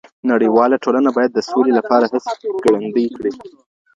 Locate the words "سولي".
1.49-1.71